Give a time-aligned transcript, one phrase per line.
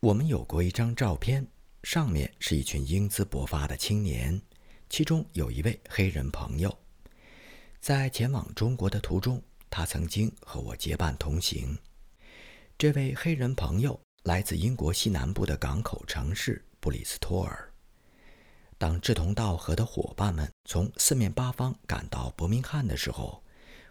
[0.00, 1.44] 我们有过一张照片，
[1.82, 4.40] 上面是一群英姿勃发的青年，
[4.88, 6.72] 其中有一位黑人朋友。
[7.80, 11.76] 在前往中国的途中，他曾经和我结伴同行。
[12.78, 17.68] 这位黑人朋友来自英国西南部的港口城市布里斯托尔。
[18.78, 23.42] 当志同道合的伙伴们从四面八方赶到伯明翰的时候，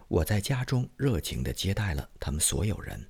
[0.08, 3.06] 我在家中热情地接待了他们所有人。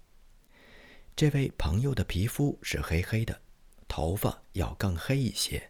[1.17, 3.41] 这位朋友的皮肤是黑黑的，
[3.87, 5.67] 头发要更黑一些，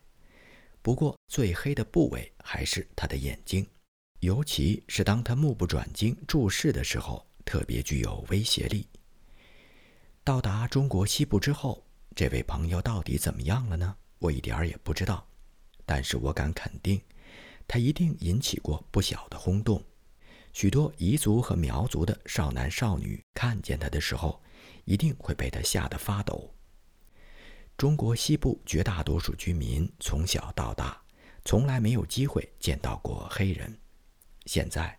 [0.82, 3.66] 不过最黑的部位还是他的眼睛，
[4.20, 8.86] 尤其是当他目不转睛注视的时候，特别具有威胁力。
[10.22, 11.82] 到达中国西部之后，
[12.14, 13.96] 这位朋友到底怎么样了呢？
[14.20, 15.26] 我一点儿也不知道，
[15.86, 17.02] 但是我敢肯定，
[17.66, 19.82] 他一定引起过不小的轰动。
[20.52, 24.42] 许多彝族和苗族的少男少女看见他的时候。
[24.88, 26.50] 一定会被他吓得发抖。
[27.78, 31.00] 中国西部绝大多数居民从小到大
[31.44, 33.78] 从来没有机会见到过黑人。
[34.46, 34.98] 现在，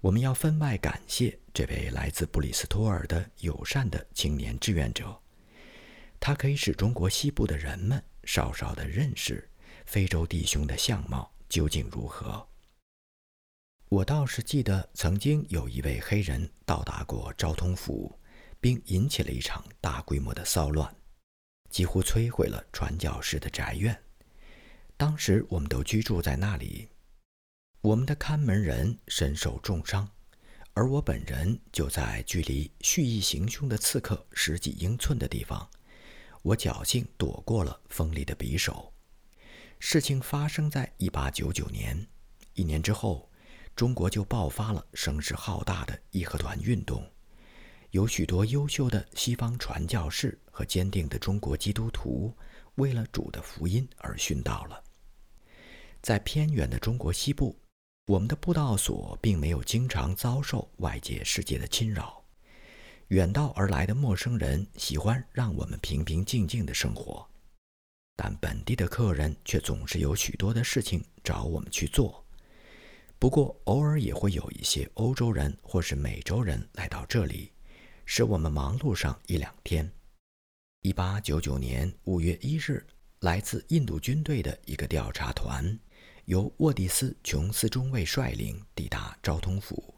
[0.00, 5.16] 我们要分外感谢这位来自布里斯托尔的友善的青年志愿者，
[6.18, 9.46] 他可以使中国西部的人们稍稍的认识
[9.84, 12.48] 非洲弟兄的相貌究竟如何。
[13.90, 18.18] 我倒是记得曾经有一位黑人到达过昭通府。
[18.60, 20.94] 并引起了一场大规模的骚乱，
[21.70, 23.96] 几乎摧毁了传教士的宅院。
[24.96, 26.88] 当时我们都居住在那里，
[27.80, 30.10] 我们的看门人身受重伤，
[30.74, 35.70] 而我本人就在距离蓄意行凶的刺客十几英寸的地方。
[36.42, 38.92] 我侥幸躲过了锋利的匕首。
[39.78, 42.06] 事情发生在1899年，
[42.54, 43.30] 一年之后，
[43.76, 47.08] 中国就爆发了声势浩大的义和团运动。
[47.90, 52.34] 有许多优秀的西方传教士和坚定的中国基督徒，
[52.74, 54.82] 为了主的福音而殉道了。
[56.02, 57.58] 在偏远的中国西部，
[58.06, 62.22] 我们的布道所并没有经常遭受外界世界的侵扰。
[63.08, 67.26] 远道而来的陌生人喜欢让我们平平静静的生活，
[68.14, 72.22] 但本地的客人却总是有许多的事情找我们去做。
[73.18, 77.50] 不过，偶尔也会有一些欧洲人或是美洲人来到这里。
[78.10, 79.92] 使我们忙碌上一两天。
[80.80, 82.84] 一八九九年五月一日，
[83.20, 85.78] 来自印度军队的一个调查团，
[86.24, 89.94] 由沃蒂斯·琼斯中尉率领抵达昭通府。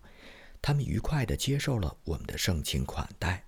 [0.61, 3.45] 他们愉快地接受了我们的盛情款待。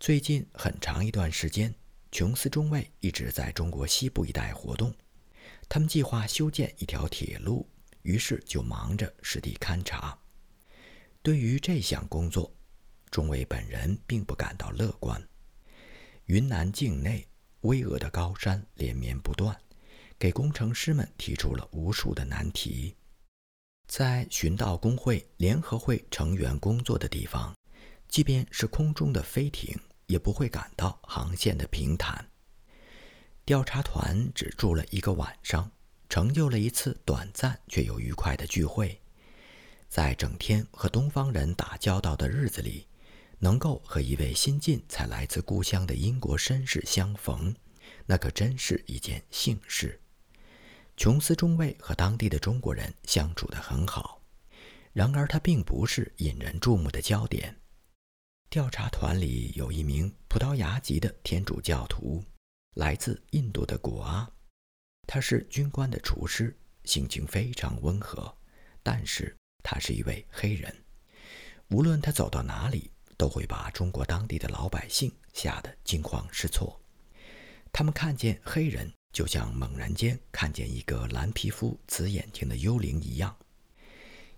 [0.00, 1.72] 最近很长一段时间，
[2.10, 4.92] 琼斯中尉一直在中国西部一带活动。
[5.68, 7.68] 他们计划修建一条铁路，
[8.02, 10.18] 于是就忙着实地勘察。
[11.22, 12.52] 对于这项工作，
[13.14, 15.22] 中尉本人并不感到乐观。
[16.24, 17.24] 云南境内
[17.60, 19.56] 巍峨的高山连绵不断，
[20.18, 22.96] 给工程师们提出了无数的难题。
[23.86, 27.54] 在寻道工会联合会成员工作的地方，
[28.08, 32.28] 即便是空中的飞艇也不会感到航线的平坦。
[33.44, 35.70] 调查团只住了一个晚上，
[36.08, 39.00] 成就了一次短暂却又愉快的聚会。
[39.88, 42.88] 在整天和东方人打交道的日子里。
[43.38, 47.54] 能够和一位新晋才来自故乡的英国绅士相逢，
[48.06, 50.00] 那可真是一件幸事。
[50.96, 54.22] 琼斯中尉和当地的中国人相处得很好，
[54.92, 57.54] 然而他并不是引人注目的焦点。
[58.48, 62.24] 调查团里有一名葡萄牙籍的天主教徒，
[62.74, 64.30] 来自印度的古阿，
[65.06, 68.32] 他是军官的厨师，性情非常温和，
[68.82, 70.72] 但是他是一位黑人。
[71.70, 72.93] 无论他走到哪里。
[73.16, 76.80] 都会把中国当地的老百姓吓得惊慌失措。
[77.72, 83.34] 他们看见黑人，就像猛然间看见一个蓝皮肤、紫眼睛的幽灵一样。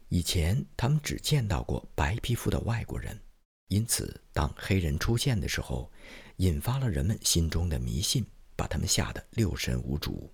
[0.09, 3.20] 以前他们只见到过白皮肤的外国人，
[3.69, 5.91] 因此当黑人出现的时候，
[6.37, 8.25] 引发了人们心中的迷信，
[8.55, 10.32] 把他们吓得六神无主。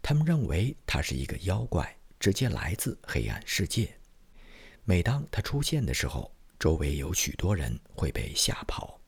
[0.00, 3.92] 他们认为他是一个妖怪，直接来自黑暗世界。
[4.84, 9.00] 每当他出现的时候，周围有许多人会被吓跑，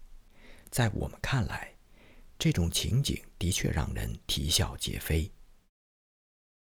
[0.70, 1.74] 在我们看来，
[2.38, 5.28] 这种情景的确让人啼笑皆非。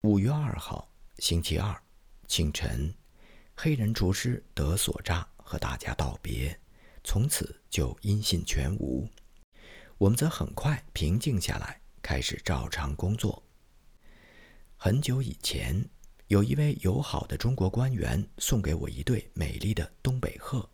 [0.00, 1.78] 五月二号，星期二
[2.26, 2.94] 清晨，
[3.54, 6.58] 黑人厨师德索扎和大家道别，
[7.04, 9.06] 从此就音信全无。
[9.98, 13.42] 我们则很快平静下来，开始照常工作。
[14.78, 15.86] 很久以前，
[16.28, 20.66] 有一位友好的中国官员送给我一对美丽的东北鹤。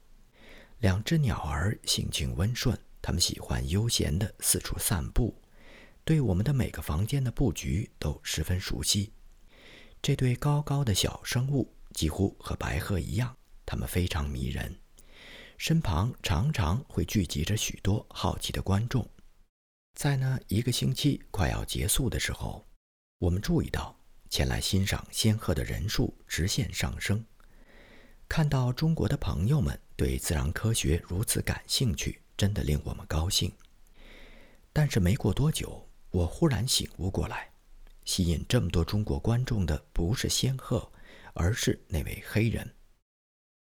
[0.85, 5.35] 两只鸟儿性情温顺，它们喜欢悠闲地四处散步，
[6.05, 9.11] 对我们的每个房间的布局都十分熟悉。
[10.03, 13.35] 这对高高的小生物几乎和白鹤一样，
[13.65, 14.79] 它们非常迷人，
[15.57, 19.09] 身旁常常会聚集着许多好奇的观众。
[19.95, 22.69] 在那一个星期快要结束的时候，
[23.21, 23.99] 我们注意到
[24.29, 27.25] 前来欣赏仙鹤的人数直线上升。
[28.29, 33.53] 看到中国的朋友们对自然科学如此感兴趣，真的令我们高兴。
[34.73, 37.51] 但是没过多久，我忽然醒悟过来，
[38.05, 40.91] 吸引这么多中国观众的不是仙鹤，
[41.33, 42.69] 而是那位黑人，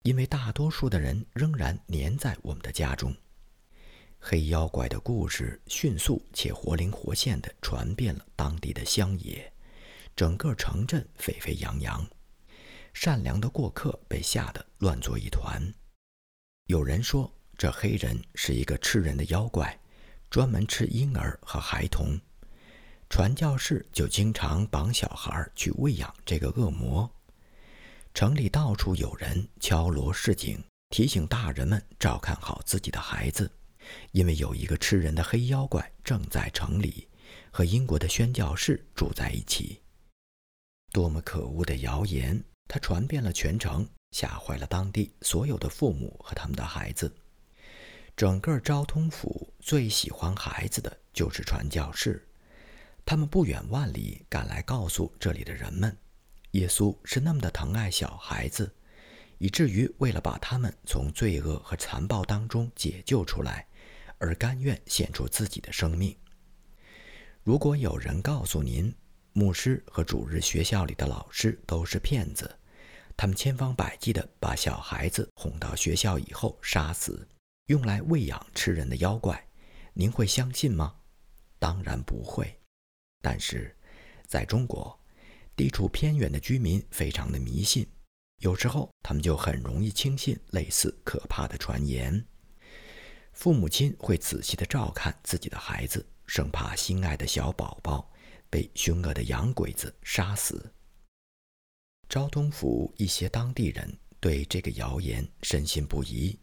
[0.01, 3.15] 因为大多数的人仍然黏在我们的家中。
[4.19, 9.53] 黑妖怪的故事迅速且活灵活现地传遍了当地的乡野，
[10.15, 12.03] 整个城镇沸沸扬扬，
[12.91, 15.71] 善良的过客被吓得乱作一团。
[16.67, 19.79] 有人说，这黑人是一个吃人的妖怪，
[20.31, 22.19] 专门吃婴儿和孩童。
[23.07, 27.07] 传教士就经常绑小孩去喂养这个恶魔。
[28.15, 30.59] 城里到处有人敲锣示警，
[30.89, 33.51] 提醒大人们照看好自己的孩子。
[34.11, 37.07] 因为有一个吃人的黑妖怪正在城里
[37.51, 39.79] 和英国的宣教士住在一起。
[40.91, 42.43] 多么可恶的谣言！
[42.67, 47.13] 它传遍了全城，吓坏了当地所有的父母和他们的孩子。
[48.15, 52.25] 整个昭通府最喜欢孩子的就是传教士，
[53.05, 55.97] 他们不远万里赶来告诉这里的人们，
[56.51, 58.73] 耶稣是那么的疼爱小孩子，
[59.37, 63.67] 以至于为了把他们从罪恶和残暴当中解救出来。
[64.17, 66.15] 而甘愿献出自己的生命。
[67.43, 68.91] 如果有人告诉您，
[69.33, 72.49] 牧师和主日学校里的老师都是骗子，
[73.17, 77.27] 他们千方百计地把小孩子哄到学校以后杀死，
[77.67, 79.47] 用来喂养吃人的妖怪，
[79.93, 80.95] 您会相信吗？
[81.57, 82.59] 当然不会。
[83.21, 83.75] 但是，
[84.27, 84.99] 在中国，
[85.55, 87.87] 地处偏远的居民非常的迷信，
[88.41, 92.23] 有时候他们就很容易轻信类似可怕的传言。
[93.31, 98.11] 父母亲会仔细地照看自己的孩子，生怕心爱的小宝宝
[98.49, 100.71] 被凶恶的洋鬼子杀死。
[102.07, 106.37] 昭通府一些当地人对这个谣言深信不疑，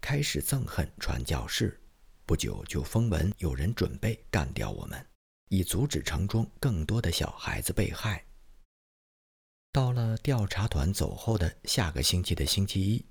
[0.00, 1.80] 开始憎恨传教士。
[2.24, 5.06] 不久就风闻有人准备干掉我们，
[5.48, 8.24] 以阻止城中更多的小孩子被害。
[9.72, 13.04] 到了调查团走后的下个星期的星期一，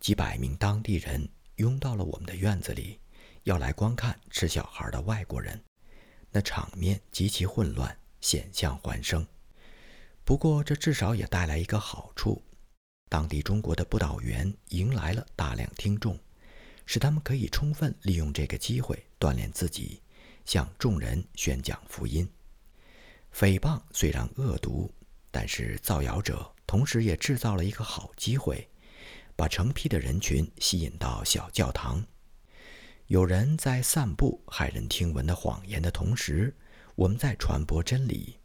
[0.00, 1.28] 几百名当地人。
[1.56, 3.00] 拥到了我们的院子里，
[3.44, 5.58] 要来观看吃小孩的外国人，
[6.30, 9.26] 那场面极其混乱，险象环生。
[10.26, 12.42] 不过，这至少也带来一个好处：
[13.08, 16.18] 当地中国的布道员迎来了大量听众，
[16.84, 20.02] 使他们可以充分利用这个机会锻炼自己，
[20.44, 22.28] 向众人宣讲福音。
[23.32, 24.92] 诽谤虽然恶毒，
[25.30, 28.68] 但是造谣者同时也制造了一个好机会。
[29.36, 32.04] 把成批的人群吸引到小教堂，
[33.06, 36.52] 有人在散布骇人听闻的谎言的同时，
[36.96, 38.40] 我们在传播真理。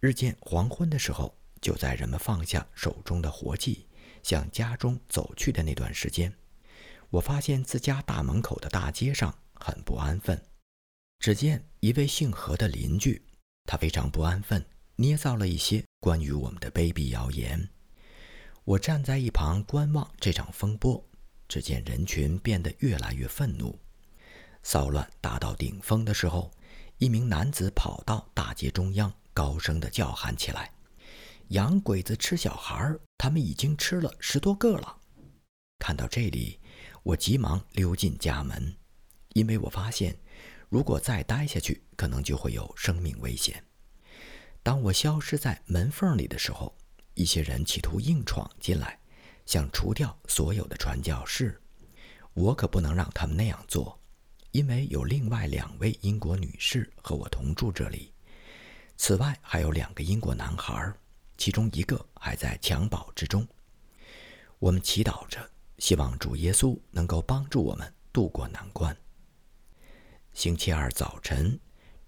[0.00, 3.86] 日渐黄昏的时候，就在人们放下手中的活计，
[4.22, 6.32] 向家中走去的那段时间，
[7.10, 10.40] 我发现自家大门口的大街上很不安分。
[11.18, 13.20] 只见一位姓何的邻居，
[13.64, 14.64] 他非常不安分，
[14.94, 17.68] 捏造了一些关于我们的卑鄙谣言。
[18.62, 21.04] 我站在一旁观望这场风波，
[21.48, 23.76] 只见人群变得越来越愤怒。
[24.62, 26.52] 骚乱达到顶峰的时候，
[26.98, 30.68] 一名男子跑到大街中央，高声地叫喊起来
[31.54, 34.98] ：“洋鬼子吃小孩，他们已经吃了十多个了。”
[35.78, 36.58] 看到这里，
[37.04, 38.76] 我急忙溜进家门，
[39.34, 40.18] 因为我发现，
[40.68, 43.62] 如果再待下去，可能就会有生命危险。
[44.60, 46.76] 当我消失在门缝里的时候，
[47.14, 48.98] 一些人企图硬闯进来，
[49.46, 51.62] 想除掉所有的传教士。
[52.34, 53.96] 我可不能让他们那样做，
[54.50, 58.12] 因为有另外两位英国女士和我同住这里。
[58.98, 60.92] 此外，还有两个英国男孩，
[61.38, 63.46] 其中一个还在襁褓之中。
[64.58, 68.94] 我们祈祷着，希望主耶稣能够帮助我们渡过难关。
[70.34, 71.58] 星期二早晨，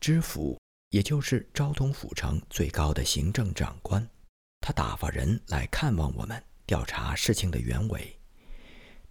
[0.00, 0.58] 知府，
[0.90, 4.06] 也就是昭通府城最高的行政长官。
[4.60, 8.18] 他打发人来看望我们，调查事情的原委。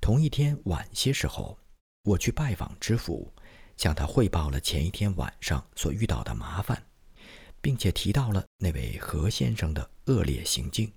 [0.02, 1.58] 同一天晚些时候，
[2.04, 3.34] 我去拜访知府，
[3.78, 6.84] 向他汇报了前一天晚上所遇到的麻烦，
[7.62, 10.92] 并且提到了那位何先生的恶劣行径。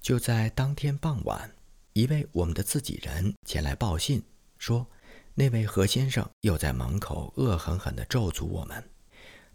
[0.00, 1.50] 就在当天傍晚，
[1.92, 4.22] 一位我们的自己人前来报信，
[4.58, 4.86] 说
[5.34, 8.82] 那位何先生又在门口恶狠狠地咒诅我们，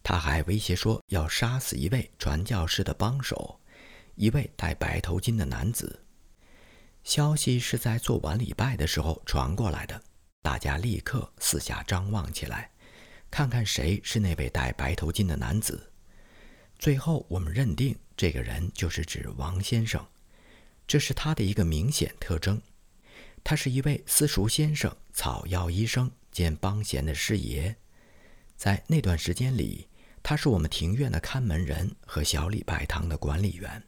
[0.04, 3.60] 他还威胁说要杀死一位传教士的帮手，
[4.16, 6.04] 一位戴白头巾的男子。
[7.04, 10.04] 消息是在做完礼拜的时候传过来的，
[10.42, 12.70] 大家立刻四下张望起来，
[13.32, 15.90] 看看谁是那位戴白头巾的男子。
[16.78, 20.06] 最后，我们认定这个人就是指王先生，
[20.86, 22.62] 这是他的一个明显特征。
[23.44, 27.76] 他是一位私塾先生、草药医生兼帮闲的师爷。
[28.58, 29.88] 在那段时间里，
[30.22, 33.82] 他是我们庭院的看门人和小礼拜堂的管理员。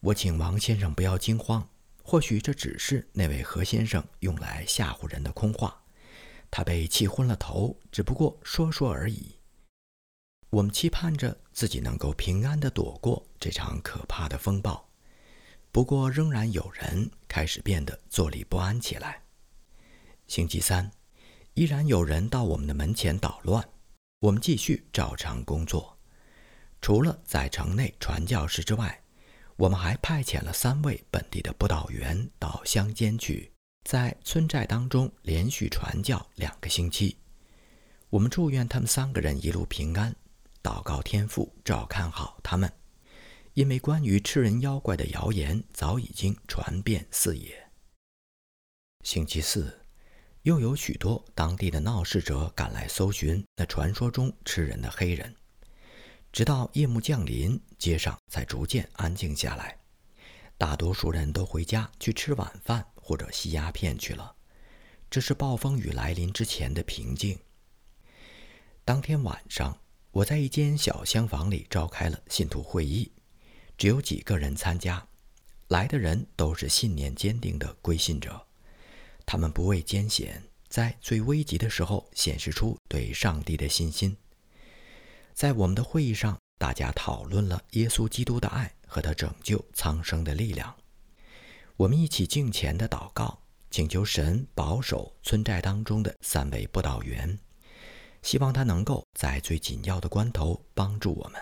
[0.00, 1.68] 我请王先生不要惊慌，
[2.02, 5.81] 或许这只是那位何先生用来吓唬人的空话。
[6.52, 9.34] 他被气昏了头，只不过说说而已。
[10.50, 14.86] 我们期盼着自己能够平安地躲过这场可怕的风暴。
[15.72, 19.22] 不过，仍然有人开始变得坐立不安起来。
[20.26, 20.90] 星期三，
[21.54, 23.66] 依然有人到我们的门前捣乱。
[24.20, 25.96] 我们继续照常工作。
[26.82, 29.02] 除了在城内传教士之外，
[29.56, 33.51] 我们还派遣了三位本地的布道员到乡间去，
[33.84, 37.16] 在村寨当中连续传教两个星期。
[38.10, 40.14] 我们祝愿他们三个人一路平安，
[40.62, 42.72] 祷告天父照看好他们。
[43.54, 47.70] 因为关于吃人妖怪的谣言早已经传遍四野。
[49.02, 49.80] 星期四，
[50.42, 55.34] 又有许多当地的闹事者赶来搜寻那传说中吃人的黑人，
[56.32, 59.78] 直到夜幕降临，街上才逐渐安静下来。
[60.56, 64.34] 大多数人都回家去吃晚饭或者吸鸦片去了。
[65.10, 67.38] 这是暴风雨来临之前的平静。
[68.84, 69.78] 当天晚上，
[70.10, 73.12] 我在一间小厢房里召开了信徒会议。
[73.76, 75.06] 只有几个人参加，
[75.68, 78.46] 来的人都是信念坚定的归信者，
[79.26, 84.16] 他们不畏艰险，在最危急的时候显示出对上帝的信心。
[85.34, 90.76] 在我们的会议上，大家讨论了耶稣基督的爱和他拯救苍生的力量。
[91.76, 93.38] 我们一起敬虔的祷告，
[93.70, 97.38] 请求神保守村寨当中的三位布道员，
[98.22, 101.40] 希望他能够在最紧要的关头帮助我们。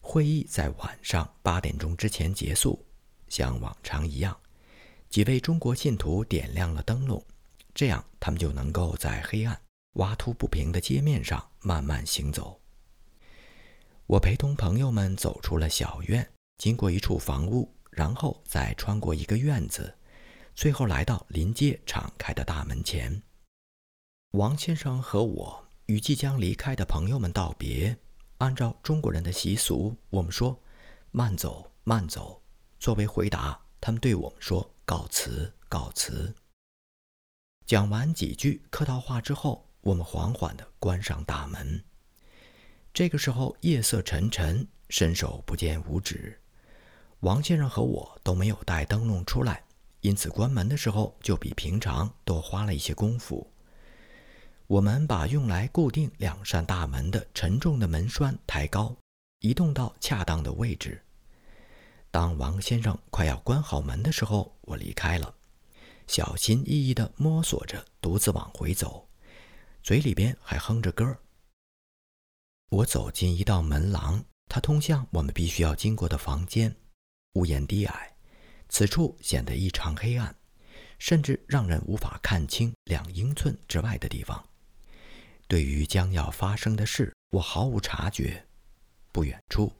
[0.00, 2.84] 会议在晚上八点钟之前结束，
[3.28, 4.36] 像往常一样，
[5.08, 7.24] 几位中国信徒点亮了灯笼，
[7.72, 9.58] 这样他们就能够在黑暗、
[9.94, 12.60] 凹凸不平的街面上慢慢行走。
[14.08, 19.94] 我陪同朋友们走出了小院，经过一处房屋，然后再穿过一个院子，
[20.54, 23.22] 最后来到临街敞开的大门前。
[24.32, 27.96] 王先生和我与即将离开的朋友们道别。
[28.38, 30.60] 按照中国人的习俗，我们说
[31.12, 32.42] “慢走，慢走”。
[32.80, 36.34] 作为回答，他们对我们说“告辞，告辞”。
[37.64, 41.84] 讲完几句客套话之后，我们缓缓地关上大门。
[42.92, 46.41] 这个时候，夜色沉沉，伸手不见五指。
[47.22, 49.62] 王先生和我都没有带灯笼出来，
[50.00, 53.48] 因此关门的时候就比平常多花了一些功夫。
[54.66, 58.96] 我们把用来固定两扇大门的沉重的门栓抬高，
[59.38, 61.00] 移动到恰当的位置。
[62.10, 65.32] 当王先生快要关好门的时候，我离开了，
[66.08, 69.08] 小心翼翼地摸索着，独自往回走，
[69.80, 71.20] 嘴里边还哼着歌儿。
[72.70, 76.74] 我走进一道门廊，它通向我们必须要经过的房间，
[77.34, 78.14] 屋檐低矮，
[78.68, 80.34] 此处显得异常黑暗，
[80.98, 84.46] 甚至让人无法看清两英寸之外的地方。
[85.48, 88.44] 对于将要发生的事，我毫无察觉。
[89.10, 89.72] 不远处，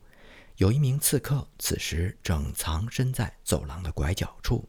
[0.56, 4.68] 有一名刺客，此时正藏身在走廊的拐角处。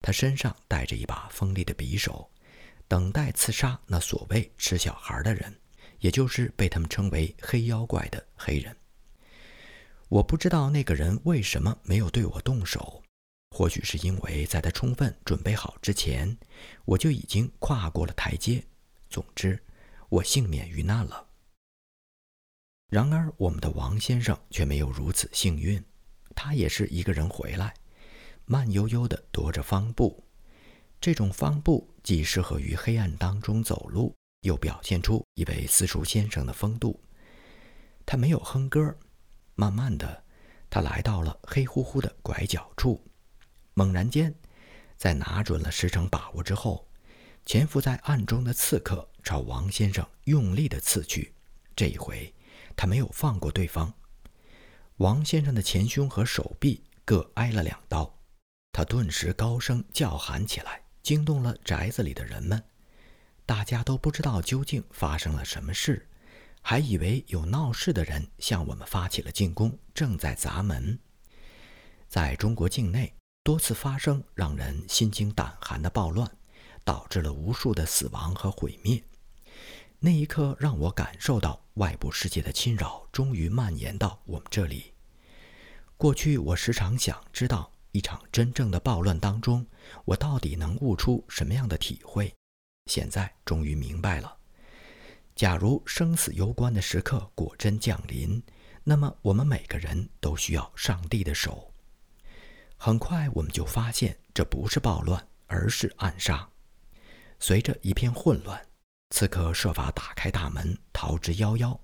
[0.00, 2.30] 他身上带着一把锋利的匕首，
[2.86, 5.54] 等待刺杀那所谓吃小孩的人，
[5.98, 8.74] 也就是被他们称为“黑妖怪”的黑人。
[10.08, 13.02] 我不知道那个人为什么没有对我动手，
[13.50, 16.36] 或许是因为在他充分准备好之前，
[16.84, 18.64] 我就已经跨过了台阶。
[19.08, 19.62] 总之。
[20.10, 21.28] 我幸免于难了。
[22.88, 25.84] 然而，我们的王先生却没有如此幸运。
[26.34, 27.74] 他也是一个人回来，
[28.46, 30.24] 慢悠悠地踱着方步。
[30.98, 36.98] 这种方步既适合于黑暗当中走路，又表现出一位私塾先生的风度。
[38.06, 38.96] 他没有哼歌。
[39.60, 40.22] 慢慢的，
[40.70, 43.04] 他来到了黑乎乎的拐角处。
[43.74, 44.32] 猛然间，
[44.96, 46.88] 在拿准了时程把握之后，
[47.44, 49.08] 潜伏在暗中的刺客。
[49.24, 51.34] 朝王先生用力的刺去，
[51.74, 52.32] 这一回
[52.76, 53.92] 他没有放过对方。
[54.98, 58.20] 王先生的前胸和手臂各挨了两刀，
[58.72, 62.62] 他顿时高声叫喊起来，惊动了宅子里的人们。
[63.44, 66.07] 大家都不知道究竟发生了什么事，
[66.70, 70.98] 还以为有闹事的人向我们发起了进攻，正在砸门。
[72.10, 73.10] 在中国境内
[73.42, 76.30] 多次发生让人心惊胆寒的暴乱，
[76.84, 79.02] 导致了无数的死亡和毁灭。
[79.98, 84.92] 那一刻让我感受到外部世界的侵扰终于蔓延到我们这里。
[85.96, 89.66] 过去我时常想知道一场真正的暴乱当中，
[90.04, 92.30] 我到底能悟出什么样的体会。
[92.84, 94.36] 现在终于明白了，
[95.38, 98.42] 假如生死攸关的时刻果真降临，
[98.82, 101.72] 那么我们每个人都需要上帝的手。
[102.76, 106.50] 很快我们就发现，这不是暴乱，而是暗杀。
[107.38, 108.60] 随着一片混乱，
[109.10, 111.78] 刺客设法打开大门，逃之夭夭。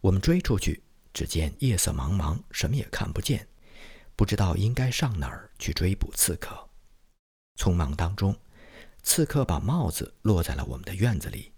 [0.00, 0.80] 我们追出去，
[1.12, 3.44] 只见夜色茫茫，什么也看不见，
[4.14, 6.56] 不知道应该上哪儿去追捕刺客。
[7.56, 8.32] 匆忙当中。
[9.02, 11.52] 刺客把帽子落在了我们的院子里。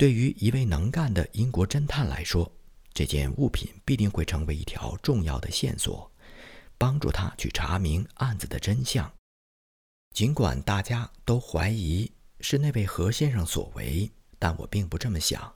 [0.00, 2.50] 对于一位能干的英国侦探来说，
[2.94, 6.10] 这件物品必定会成为一条重要的线索，
[6.78, 9.12] 帮助他去查明案子的真相。
[10.14, 15.52] 尽管大家都怀疑是那位何先生所为，但我并不这么想。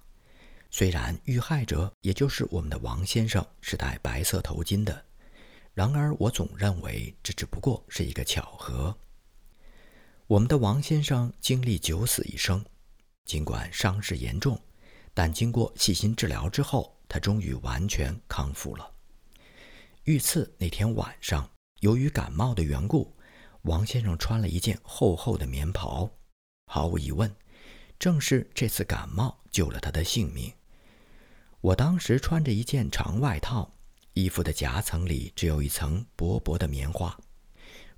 [0.71, 5.07] 虽然遇害者，也就是我们的王先生，是戴白色头巾的，
[5.73, 8.95] 然而我总认为这只不过是一个巧合。
[10.27, 12.63] 我们的王先生经历九死一生，
[13.25, 14.61] 尽管伤势严重，
[15.13, 18.91] 但经过细心治疗之后，他终于完全康复了。
[20.05, 21.51] 遇刺那天晚上，
[21.81, 23.17] 由于感冒的缘故，
[23.63, 26.11] 王先生穿了一件厚厚的棉袍。
[26.67, 27.35] 毫无疑问，
[27.99, 30.53] 正是这次感冒救了他的性命。
[31.63, 33.73] 我当时穿着一件长外套，
[34.13, 37.19] 衣服的夹层里只有一层薄薄的棉花。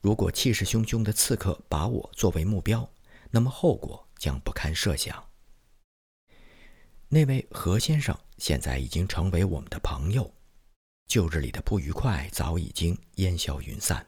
[0.00, 2.88] 如果气势汹汹的刺客把我作为目标，
[3.32, 5.24] 那么后果将不堪设想。
[7.08, 10.32] 那位何先生现在已经成为我们的朋友，
[11.06, 14.06] 旧日里的不愉快早已经烟消云散。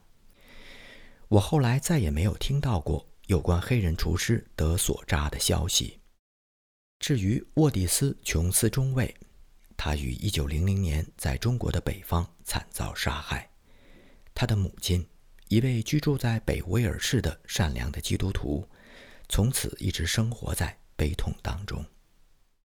[1.28, 6.00] 我后来再也没有听到过有关黑人厨师德索扎的消息。
[6.98, 9.14] 至于沃蒂斯·琼斯中尉，
[9.76, 13.48] 他于1900年在中国的北方惨遭杀害，
[14.34, 15.06] 他的母亲。
[15.48, 18.68] 一位居住在北威尔士的善良的基督徒，
[19.28, 21.84] 从此一直生活在悲痛当中。